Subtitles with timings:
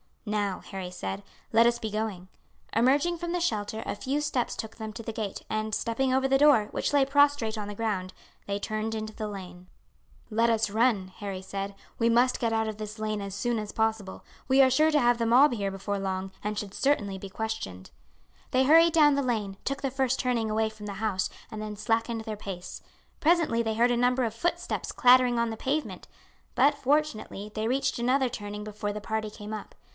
[0.25, 2.27] "Now," Harry said, "let us be going."
[2.75, 6.27] Emerging from the shelter, a few steps took them to the gate, and stepping over
[6.27, 8.13] the door, which lay prostrate on the ground,
[8.47, 9.67] they turned into the lane.
[10.29, 13.71] "Let us run," Harry said; "we must get out of this lane as soon as
[13.71, 14.23] possible.
[14.47, 17.91] We are sure to have the mob here before long, and should certainly be questioned."
[18.51, 21.75] They hurried down the lane, took the first turning away from the house, and then
[21.75, 22.81] slackened their pace.
[23.19, 26.07] Presently they heard a number of footsteps clattering on the pavement;
[26.55, 29.75] but fortunately they reached another turning before the party came up.